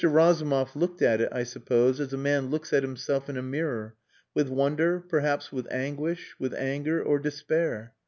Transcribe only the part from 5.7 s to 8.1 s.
anguish, with anger or despair.